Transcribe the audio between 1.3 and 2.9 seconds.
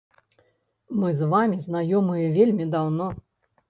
вамі знаёмыя вельмі